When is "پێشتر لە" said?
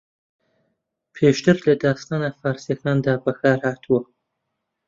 1.15-1.73